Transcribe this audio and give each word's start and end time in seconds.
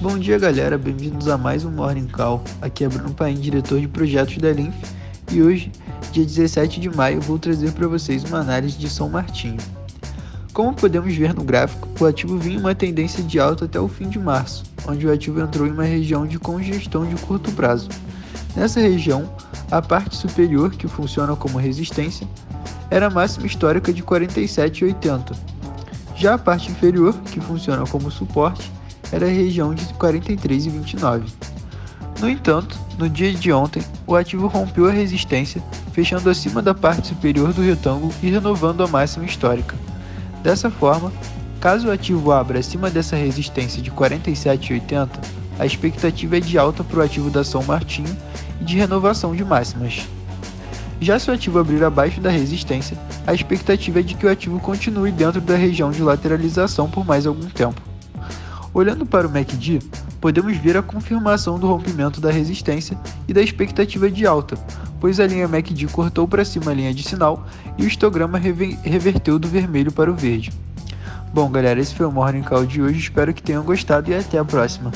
Bom 0.00 0.16
dia, 0.16 0.38
galera. 0.38 0.78
Bem-vindos 0.78 1.26
a 1.26 1.36
mais 1.36 1.64
um 1.64 1.72
Morning 1.72 2.06
Call. 2.06 2.40
Aqui 2.62 2.84
é 2.84 2.88
Bruno 2.88 3.12
Paim, 3.12 3.34
diretor 3.34 3.80
de 3.80 3.88
projetos 3.88 4.38
da 4.38 4.52
Linf, 4.52 4.76
e 5.32 5.42
hoje, 5.42 5.72
dia 6.12 6.24
17 6.24 6.78
de 6.78 6.88
maio, 6.88 7.20
vou 7.20 7.36
trazer 7.36 7.72
para 7.72 7.88
vocês 7.88 8.22
uma 8.22 8.38
análise 8.38 8.78
de 8.78 8.88
São 8.88 9.08
Martinho. 9.08 9.58
Como 10.52 10.72
podemos 10.72 11.12
ver 11.16 11.34
no 11.34 11.42
gráfico, 11.42 11.88
o 11.98 12.06
ativo 12.06 12.38
vinha 12.38 12.58
em 12.58 12.60
uma 12.60 12.76
tendência 12.76 13.24
de 13.24 13.40
alta 13.40 13.64
até 13.64 13.80
o 13.80 13.88
fim 13.88 14.08
de 14.08 14.20
março, 14.20 14.62
onde 14.86 15.04
o 15.04 15.12
ativo 15.12 15.40
entrou 15.40 15.66
em 15.66 15.72
uma 15.72 15.82
região 15.82 16.24
de 16.28 16.38
congestão 16.38 17.04
de 17.04 17.16
curto 17.16 17.50
prazo. 17.50 17.88
Nessa 18.54 18.78
região, 18.78 19.28
a 19.68 19.82
parte 19.82 20.14
superior, 20.14 20.70
que 20.70 20.86
funciona 20.86 21.34
como 21.34 21.58
resistência, 21.58 22.24
era 22.88 23.08
a 23.08 23.10
máxima 23.10 23.48
histórica 23.48 23.92
de 23.92 24.04
47,80. 24.04 25.36
Já 26.14 26.34
a 26.34 26.38
parte 26.38 26.70
inferior, 26.70 27.14
que 27.32 27.40
funciona 27.40 27.84
como 27.84 28.12
suporte, 28.12 28.78
era 29.12 29.26
a 29.26 29.30
região 29.30 29.74
de 29.74 29.84
43,29. 29.94 31.22
No 32.20 32.28
entanto, 32.28 32.78
no 32.98 33.08
dia 33.08 33.32
de 33.32 33.52
ontem, 33.52 33.82
o 34.06 34.16
ativo 34.16 34.48
rompeu 34.48 34.86
a 34.86 34.90
resistência, 34.90 35.62
fechando 35.92 36.28
acima 36.28 36.60
da 36.60 36.74
parte 36.74 37.08
superior 37.08 37.52
do 37.52 37.62
retângulo 37.62 38.12
e 38.22 38.28
renovando 38.28 38.82
a 38.82 38.88
máxima 38.88 39.24
histórica. 39.24 39.76
Dessa 40.42 40.70
forma, 40.70 41.12
caso 41.60 41.88
o 41.88 41.92
ativo 41.92 42.32
abra 42.32 42.58
acima 42.58 42.90
dessa 42.90 43.14
resistência 43.14 43.80
de 43.80 43.90
47,80, 43.90 45.08
a 45.58 45.66
expectativa 45.66 46.36
é 46.36 46.40
de 46.40 46.58
alta 46.58 46.82
para 46.84 47.00
o 47.00 47.02
ativo 47.02 47.30
da 47.30 47.42
São 47.44 47.62
Martinho 47.62 48.16
e 48.60 48.64
de 48.64 48.76
renovação 48.76 49.34
de 49.34 49.44
máximas. 49.44 50.06
Já 51.00 51.18
se 51.18 51.30
o 51.30 51.34
ativo 51.34 51.60
abrir 51.60 51.82
abaixo 51.84 52.20
da 52.20 52.30
resistência, 52.30 52.98
a 53.26 53.32
expectativa 53.32 54.00
é 54.00 54.02
de 54.02 54.14
que 54.14 54.26
o 54.26 54.30
ativo 54.30 54.58
continue 54.58 55.12
dentro 55.12 55.40
da 55.40 55.54
região 55.54 55.92
de 55.92 56.02
lateralização 56.02 56.90
por 56.90 57.04
mais 57.06 57.26
algum 57.26 57.46
tempo. 57.46 57.87
Olhando 58.78 59.04
para 59.04 59.26
o 59.26 59.30
MACD, 59.32 59.80
podemos 60.20 60.56
ver 60.56 60.76
a 60.76 60.82
confirmação 60.84 61.58
do 61.58 61.66
rompimento 61.66 62.20
da 62.20 62.30
resistência 62.30 62.96
e 63.26 63.34
da 63.34 63.42
expectativa 63.42 64.08
de 64.08 64.24
alta, 64.24 64.56
pois 65.00 65.18
a 65.18 65.26
linha 65.26 65.48
MACD 65.48 65.88
cortou 65.88 66.28
para 66.28 66.44
cima 66.44 66.70
a 66.70 66.74
linha 66.74 66.94
de 66.94 67.02
sinal 67.02 67.44
e 67.76 67.82
o 67.82 67.88
histograma 67.88 68.38
reverteu 68.38 69.36
do 69.36 69.48
vermelho 69.48 69.90
para 69.90 70.08
o 70.08 70.14
verde. 70.14 70.52
Bom, 71.34 71.50
galera, 71.50 71.80
esse 71.80 71.92
foi 71.92 72.06
o 72.06 72.12
Morning 72.12 72.42
Call 72.42 72.66
de 72.66 72.80
hoje, 72.80 73.00
espero 73.00 73.34
que 73.34 73.42
tenham 73.42 73.64
gostado 73.64 74.12
e 74.12 74.14
até 74.14 74.38
a 74.38 74.44
próxima. 74.44 74.92